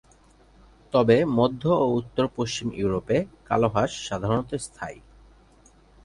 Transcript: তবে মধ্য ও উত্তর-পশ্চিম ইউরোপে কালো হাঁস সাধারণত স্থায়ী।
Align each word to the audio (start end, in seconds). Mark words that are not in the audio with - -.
তবে 0.93 1.17
মধ্য 1.37 1.63
ও 1.83 1.85
উত্তর-পশ্চিম 1.93 2.67
ইউরোপে 2.75 3.17
কালো 3.45 3.67
হাঁস 3.67 3.91
সাধারণত 4.07 4.51
স্থায়ী। 4.57 4.99